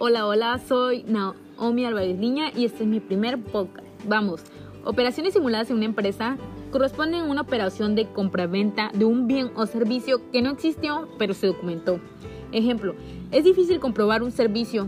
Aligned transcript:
Hola, 0.00 0.28
hola, 0.28 0.60
soy 0.60 1.02
Naomi 1.08 1.84
Álvarez 1.84 2.16
Liña 2.20 2.52
y 2.54 2.66
este 2.66 2.84
es 2.84 2.88
mi 2.88 3.00
primer 3.00 3.42
podcast. 3.42 3.84
Vamos, 4.06 4.42
operaciones 4.84 5.32
simuladas 5.32 5.70
en 5.70 5.76
una 5.78 5.86
empresa 5.86 6.36
corresponden 6.70 7.22
a 7.22 7.24
una 7.24 7.40
operación 7.40 7.96
de 7.96 8.06
compra-venta 8.06 8.92
de 8.94 9.04
un 9.04 9.26
bien 9.26 9.50
o 9.56 9.66
servicio 9.66 10.30
que 10.30 10.40
no 10.40 10.50
existió 10.50 11.08
pero 11.18 11.34
se 11.34 11.48
documentó. 11.48 11.98
Ejemplo, 12.52 12.94
es 13.32 13.42
difícil 13.42 13.80
comprobar 13.80 14.22
un 14.22 14.30
servicio. 14.30 14.86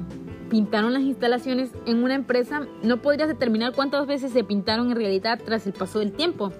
Pintaron 0.48 0.92
las 0.92 1.02
instalaciones 1.02 1.72
en 1.86 2.04
una 2.04 2.14
empresa, 2.14 2.68
no 2.84 3.02
podrías 3.02 3.26
determinar 3.26 3.72
cuántas 3.72 4.06
veces 4.06 4.30
se 4.30 4.44
pintaron 4.44 4.92
en 4.92 4.96
realidad 4.96 5.40
tras 5.44 5.66
el 5.66 5.72
paso 5.72 5.98
del 5.98 6.12
tiempo. 6.12 6.52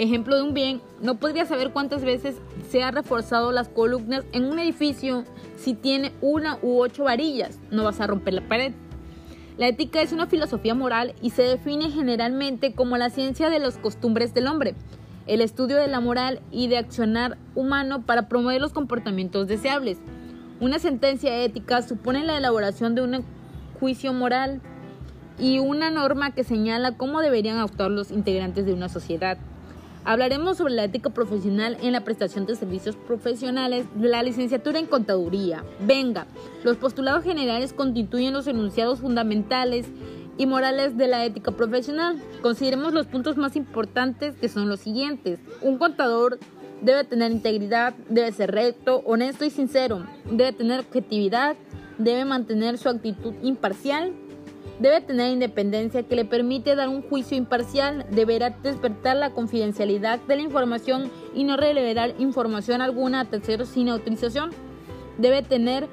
Ejemplo 0.00 0.34
de 0.34 0.42
un 0.44 0.54
bien, 0.54 0.80
no 1.02 1.16
podrías 1.18 1.48
saber 1.48 1.72
cuántas 1.72 2.02
veces 2.02 2.36
se 2.70 2.82
ha 2.82 2.90
reforzado 2.90 3.52
las 3.52 3.68
columnas 3.68 4.24
en 4.32 4.46
un 4.46 4.58
edificio 4.58 5.24
si 5.58 5.74
tiene 5.74 6.12
una 6.22 6.58
u 6.62 6.80
ocho 6.80 7.04
varillas, 7.04 7.58
no 7.70 7.84
vas 7.84 8.00
a 8.00 8.06
romper 8.06 8.32
la 8.32 8.48
pared. 8.48 8.72
La 9.58 9.68
ética 9.68 10.00
es 10.00 10.12
una 10.12 10.26
filosofía 10.26 10.74
moral 10.74 11.14
y 11.20 11.28
se 11.28 11.42
define 11.42 11.90
generalmente 11.90 12.72
como 12.72 12.96
la 12.96 13.10
ciencia 13.10 13.50
de 13.50 13.58
las 13.58 13.76
costumbres 13.76 14.32
del 14.32 14.46
hombre, 14.46 14.74
el 15.26 15.42
estudio 15.42 15.76
de 15.76 15.88
la 15.88 16.00
moral 16.00 16.40
y 16.50 16.68
de 16.68 16.78
accionar 16.78 17.36
humano 17.54 18.00
para 18.06 18.26
promover 18.26 18.58
los 18.58 18.72
comportamientos 18.72 19.48
deseables. 19.48 19.98
Una 20.60 20.78
sentencia 20.78 21.36
ética 21.44 21.82
supone 21.82 22.24
la 22.24 22.38
elaboración 22.38 22.94
de 22.94 23.02
un 23.02 23.22
juicio 23.78 24.14
moral 24.14 24.62
y 25.38 25.58
una 25.58 25.90
norma 25.90 26.30
que 26.30 26.42
señala 26.42 26.96
cómo 26.96 27.20
deberían 27.20 27.58
actuar 27.58 27.90
los 27.90 28.10
integrantes 28.10 28.64
de 28.64 28.72
una 28.72 28.88
sociedad. 28.88 29.36
Hablaremos 30.04 30.56
sobre 30.56 30.74
la 30.74 30.84
ética 30.84 31.10
profesional 31.10 31.76
en 31.82 31.92
la 31.92 32.04
prestación 32.04 32.46
de 32.46 32.56
servicios 32.56 32.96
profesionales 32.96 33.86
de 33.94 34.08
la 34.08 34.22
licenciatura 34.22 34.78
en 34.78 34.86
contaduría. 34.86 35.62
Venga, 35.80 36.26
los 36.64 36.78
postulados 36.78 37.22
generales 37.22 37.74
constituyen 37.74 38.32
los 38.32 38.46
enunciados 38.46 39.00
fundamentales 39.00 39.86
y 40.38 40.46
morales 40.46 40.96
de 40.96 41.06
la 41.06 41.24
ética 41.26 41.52
profesional. 41.52 42.20
Consideremos 42.40 42.94
los 42.94 43.06
puntos 43.06 43.36
más 43.36 43.56
importantes 43.56 44.36
que 44.36 44.48
son 44.48 44.70
los 44.70 44.80
siguientes. 44.80 45.38
Un 45.60 45.76
contador 45.76 46.38
debe 46.80 47.04
tener 47.04 47.30
integridad, 47.30 47.94
debe 48.08 48.32
ser 48.32 48.52
recto, 48.52 49.02
honesto 49.04 49.44
y 49.44 49.50
sincero, 49.50 50.06
debe 50.24 50.54
tener 50.54 50.80
objetividad, 50.80 51.56
debe 51.98 52.24
mantener 52.24 52.78
su 52.78 52.88
actitud 52.88 53.34
imparcial, 53.42 54.14
Debe 54.80 55.02
tener 55.02 55.30
independencia 55.30 56.04
que 56.04 56.16
le 56.16 56.24
permite 56.24 56.74
dar 56.74 56.88
un 56.88 57.02
juicio 57.02 57.36
imparcial, 57.36 58.06
deberá 58.10 58.48
despertar 58.48 59.14
la 59.14 59.28
confidencialidad 59.28 60.20
de 60.20 60.36
la 60.36 60.42
información 60.42 61.10
y 61.34 61.44
no 61.44 61.58
revelar 61.58 62.14
información 62.18 62.80
alguna 62.80 63.20
a 63.20 63.24
terceros 63.26 63.68
sin 63.68 63.90
autorización. 63.90 64.52
Debe 65.18 65.42
tener, 65.42 65.86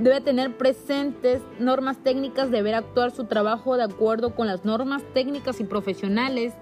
debe 0.00 0.22
tener 0.22 0.56
presentes 0.56 1.42
normas 1.58 1.98
técnicas, 1.98 2.50
deberá 2.50 2.78
actuar 2.78 3.10
su 3.10 3.24
trabajo 3.24 3.76
de 3.76 3.82
acuerdo 3.82 4.34
con 4.34 4.46
las 4.46 4.64
normas 4.64 5.02
técnicas 5.12 5.60
y 5.60 5.64
profesionales. 5.64 6.54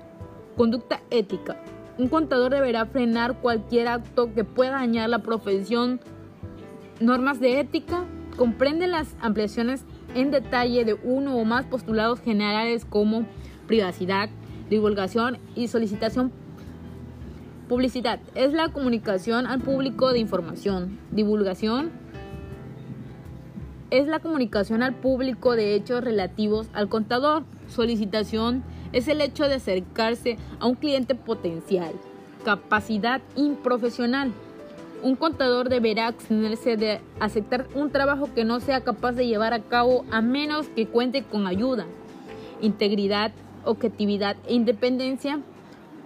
Conducta 0.57 1.03
ética. 1.11 1.63
Un 1.99 2.09
contador 2.09 2.51
deberá 2.51 2.87
frenar 2.87 3.41
cualquier 3.41 3.87
acto 3.87 4.35
que 4.35 4.43
pueda 4.43 4.73
dañar 4.73 5.09
la 5.09 5.21
profesión. 5.21 6.01
Normas 6.99 7.39
de 7.39 7.61
ética. 7.61 8.07
Comprende 8.37 8.89
las 8.89 9.15
ampliaciones 9.21 9.85
en 10.15 10.31
detalle 10.31 10.85
de 10.85 10.95
uno 10.95 11.37
o 11.37 11.45
más 11.45 11.67
postulados 11.67 12.21
generales 12.21 12.85
como 12.85 13.25
privacidad, 13.67 14.29
divulgación 14.69 15.39
y 15.55 15.69
solicitación. 15.69 16.33
Publicidad 17.69 18.19
es 18.35 18.53
la 18.53 18.71
comunicación 18.71 19.47
al 19.47 19.61
público 19.61 20.13
de 20.13 20.19
información. 20.19 20.99
Divulgación 21.13 21.93
es 23.91 24.07
la 24.07 24.21
comunicación 24.21 24.83
al 24.83 24.95
público 24.95 25.55
de 25.55 25.75
hechos 25.75 26.03
relativos 26.03 26.69
al 26.73 26.89
contador. 26.89 27.45
Solicitación 27.69 28.65
es 28.93 29.09
el 29.09 29.21
hecho 29.21 29.45
de 29.45 29.55
acercarse 29.55 30.37
a 30.59 30.67
un 30.67 30.75
cliente 30.75 31.15
potencial. 31.15 31.93
Capacidad 32.45 33.21
improfesional 33.37 34.33
un 35.03 35.17
contador 35.17 35.69
deberá 35.69 36.09
abstenerse 36.09 36.77
de 36.77 37.01
aceptar 37.21 37.67
un 37.75 37.91
trabajo 37.91 38.29
que 38.35 38.45
no 38.45 38.61
sea 38.61 38.83
capaz 38.83 39.13
de 39.13 39.27
llevar 39.27 39.55
a 39.55 39.63
cabo 39.63 40.05
a 40.11 40.21
menos 40.21 40.69
que 40.69 40.87
cuente 40.87 41.23
con 41.23 41.47
ayuda, 41.47 41.87
integridad, 42.61 43.33
objetividad 43.65 44.37
e 44.47 44.55
independencia. 44.55 45.41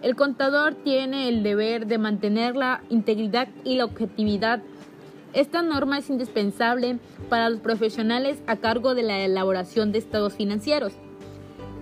El 0.03 0.17
contador 0.17 0.75
tiene 0.75 1.29
el 1.29 1.43
deber 1.43 1.87
de 1.87 1.99
mantener 1.99 2.57
la 2.57 2.83
integridad 2.91 3.49
y 3.65 3.77
la 3.77 3.87
objetividad. 3.87 4.63
Esta 5.33 5.63
norma 5.63 5.99
es 5.99 6.11
indispensable 6.11 6.99
para 7.29 7.49
los 7.49 7.61
profesionales 7.61 8.43
a 8.47 8.57
cargo 8.57 8.95
de 8.95 9.03
la 9.03 9.21
elaboración 9.21 9.91
de 9.91 9.99
estados 9.99 10.35
financieros. 10.35 10.93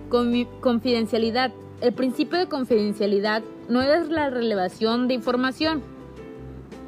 Confidencialidad. 0.09 1.51
El 1.81 1.93
principio 1.93 2.39
de 2.39 2.47
confidencialidad 2.47 3.43
no 3.67 3.81
es 3.81 4.07
la 4.07 4.29
relevación 4.29 5.07
de 5.07 5.15
información 5.15 5.83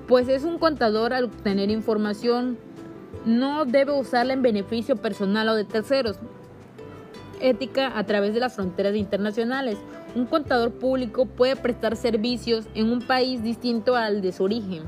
pues 0.07 0.27
es 0.27 0.43
un 0.43 0.57
contador 0.57 1.13
al 1.13 1.25
obtener 1.25 1.71
información, 1.71 2.57
no 3.25 3.66
debe 3.66 3.91
usarla 3.91 4.33
en 4.33 4.41
beneficio 4.41 4.95
personal 4.95 5.49
o 5.49 5.55
de 5.55 5.66
terceros. 5.66 6.17
Ética 7.41 7.97
a 7.97 8.05
través 8.05 8.33
de 8.33 8.39
las 8.39 8.53
fronteras 8.55 8.95
internacionales. 8.95 9.77
Un 10.16 10.25
contador 10.25 10.71
público 10.71 11.25
puede 11.25 11.55
prestar 11.55 11.95
servicios 11.95 12.66
en 12.75 12.91
un 12.91 13.01
país 13.01 13.43
distinto 13.43 13.95
al 13.95 14.21
de 14.21 14.31
su 14.31 14.43
origen. 14.43 14.83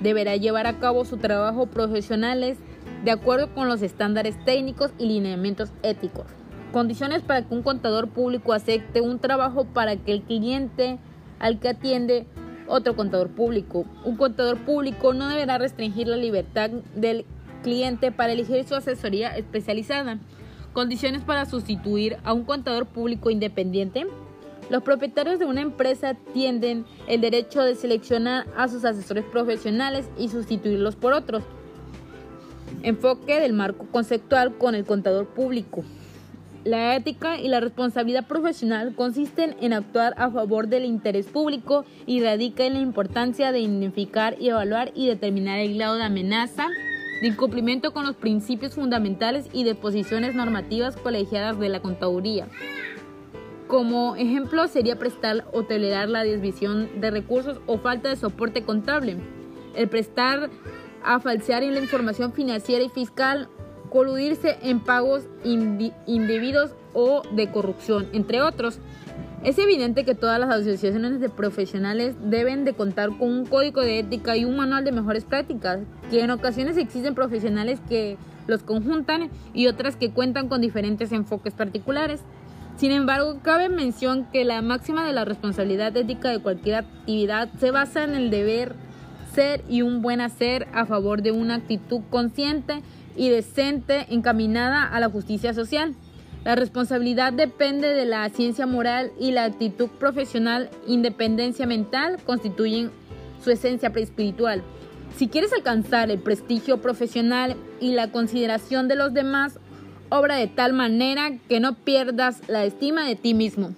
Deberá 0.00 0.36
llevar 0.36 0.66
a 0.66 0.78
cabo 0.78 1.04
su 1.04 1.18
trabajo 1.18 1.66
profesionales 1.66 2.58
de 3.04 3.10
acuerdo 3.10 3.54
con 3.54 3.68
los 3.68 3.82
estándares 3.82 4.42
técnicos 4.44 4.92
y 4.98 5.06
lineamientos 5.06 5.70
éticos. 5.82 6.24
Condiciones 6.72 7.22
para 7.22 7.46
que 7.46 7.54
un 7.54 7.62
contador 7.62 8.08
público 8.08 8.52
acepte 8.52 9.00
un 9.00 9.18
trabajo 9.18 9.64
para 9.64 9.96
que 9.96 10.12
el 10.12 10.22
cliente 10.22 10.98
al 11.38 11.58
que 11.58 11.68
atiende 11.68 12.26
otro 12.70 12.96
contador 12.96 13.28
público. 13.28 13.84
Un 14.04 14.16
contador 14.16 14.58
público 14.58 15.12
no 15.12 15.28
deberá 15.28 15.58
restringir 15.58 16.06
la 16.06 16.16
libertad 16.16 16.70
del 16.94 17.26
cliente 17.62 18.12
para 18.12 18.32
elegir 18.32 18.64
su 18.64 18.74
asesoría 18.74 19.36
especializada. 19.36 20.18
Condiciones 20.72 21.22
para 21.22 21.46
sustituir 21.46 22.16
a 22.24 22.32
un 22.32 22.44
contador 22.44 22.86
público 22.86 23.28
independiente. 23.30 24.06
Los 24.70 24.84
propietarios 24.84 25.40
de 25.40 25.46
una 25.46 25.62
empresa 25.62 26.14
tienen 26.32 26.86
el 27.08 27.20
derecho 27.20 27.62
de 27.62 27.74
seleccionar 27.74 28.46
a 28.56 28.68
sus 28.68 28.84
asesores 28.84 29.24
profesionales 29.24 30.08
y 30.16 30.28
sustituirlos 30.28 30.94
por 30.94 31.12
otros. 31.12 31.42
Enfoque 32.84 33.40
del 33.40 33.52
marco 33.52 33.86
conceptual 33.90 34.56
con 34.56 34.76
el 34.76 34.84
contador 34.84 35.26
público. 35.26 35.82
La 36.64 36.94
ética 36.94 37.40
y 37.40 37.48
la 37.48 37.60
responsabilidad 37.60 38.26
profesional 38.26 38.94
consisten 38.94 39.56
en 39.62 39.72
actuar 39.72 40.12
a 40.18 40.30
favor 40.30 40.68
del 40.68 40.84
interés 40.84 41.26
público 41.26 41.86
y 42.04 42.22
radica 42.22 42.64
en 42.64 42.74
la 42.74 42.80
importancia 42.80 43.50
de 43.50 43.60
identificar 43.60 44.36
y 44.38 44.50
evaluar 44.50 44.92
y 44.94 45.06
determinar 45.06 45.58
el 45.60 45.74
grado 45.76 45.96
de 45.96 46.02
amenaza, 46.02 46.68
de 47.22 47.28
incumplimiento 47.28 47.94
con 47.94 48.04
los 48.04 48.14
principios 48.14 48.74
fundamentales 48.74 49.48
y 49.54 49.64
de 49.64 49.74
posiciones 49.74 50.34
normativas 50.34 50.98
colegiadas 50.98 51.58
de 51.58 51.70
la 51.70 51.80
contaduría. 51.80 52.46
Como 53.66 54.16
ejemplo 54.16 54.68
sería 54.68 54.98
prestar 54.98 55.46
o 55.52 55.62
tolerar 55.62 56.10
la 56.10 56.24
desvisión 56.24 57.00
de 57.00 57.10
recursos 57.10 57.58
o 57.66 57.78
falta 57.78 58.10
de 58.10 58.16
soporte 58.16 58.64
contable, 58.64 59.16
el 59.74 59.88
prestar 59.88 60.50
a 61.02 61.20
falsear 61.20 61.62
la 61.62 61.80
información 61.80 62.34
financiera 62.34 62.84
y 62.84 62.90
fiscal 62.90 63.48
coludirse 63.90 64.56
en 64.62 64.80
pagos 64.80 65.24
indebidos 65.44 66.70
o 66.94 67.22
de 67.32 67.50
corrupción, 67.50 68.08
entre 68.12 68.40
otros. 68.40 68.78
Es 69.42 69.58
evidente 69.58 70.04
que 70.04 70.14
todas 70.14 70.38
las 70.38 70.50
asociaciones 70.50 71.20
de 71.20 71.28
profesionales 71.30 72.14
deben 72.22 72.64
de 72.64 72.74
contar 72.74 73.08
con 73.18 73.28
un 73.28 73.46
código 73.46 73.80
de 73.80 73.98
ética 73.98 74.36
y 74.36 74.44
un 74.44 74.56
manual 74.56 74.84
de 74.84 74.92
mejores 74.92 75.24
prácticas, 75.24 75.80
que 76.10 76.20
en 76.20 76.30
ocasiones 76.30 76.76
existen 76.76 77.14
profesionales 77.14 77.80
que 77.88 78.18
los 78.46 78.62
conjuntan 78.62 79.30
y 79.54 79.66
otras 79.66 79.96
que 79.96 80.10
cuentan 80.10 80.48
con 80.48 80.60
diferentes 80.60 81.12
enfoques 81.12 81.54
particulares. 81.54 82.20
Sin 82.76 82.92
embargo, 82.92 83.38
cabe 83.42 83.68
mención 83.68 84.26
que 84.32 84.44
la 84.44 84.60
máxima 84.62 85.06
de 85.06 85.12
la 85.12 85.24
responsabilidad 85.24 85.96
ética 85.96 86.28
de 86.30 86.40
cualquier 86.40 86.76
actividad 86.76 87.48
se 87.58 87.70
basa 87.70 88.04
en 88.04 88.14
el 88.14 88.30
deber 88.30 88.74
ser 89.34 89.62
y 89.68 89.82
un 89.82 90.02
buen 90.02 90.20
hacer 90.20 90.66
a 90.72 90.86
favor 90.86 91.22
de 91.22 91.30
una 91.30 91.56
actitud 91.56 92.00
consciente 92.10 92.82
y 93.20 93.28
decente 93.28 94.06
encaminada 94.08 94.82
a 94.82 94.98
la 94.98 95.10
justicia 95.10 95.52
social. 95.52 95.94
La 96.42 96.54
responsabilidad 96.54 97.34
depende 97.34 97.88
de 97.88 98.06
la 98.06 98.26
ciencia 98.30 98.64
moral 98.64 99.12
y 99.20 99.32
la 99.32 99.44
actitud 99.44 99.90
profesional, 99.90 100.70
independencia 100.86 101.66
mental 101.66 102.18
constituyen 102.24 102.90
su 103.44 103.50
esencia 103.50 103.92
preespiritual. 103.92 104.62
Si 105.18 105.28
quieres 105.28 105.52
alcanzar 105.52 106.10
el 106.10 106.18
prestigio 106.18 106.78
profesional 106.78 107.56
y 107.78 107.92
la 107.92 108.10
consideración 108.10 108.88
de 108.88 108.96
los 108.96 109.12
demás, 109.12 109.58
obra 110.08 110.36
de 110.36 110.46
tal 110.46 110.72
manera 110.72 111.30
que 111.46 111.60
no 111.60 111.74
pierdas 111.74 112.40
la 112.48 112.64
estima 112.64 113.04
de 113.04 113.16
ti 113.16 113.34
mismo. 113.34 113.74